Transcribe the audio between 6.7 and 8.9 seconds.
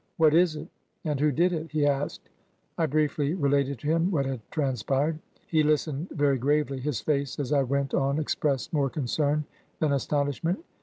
his face as I went on expressed more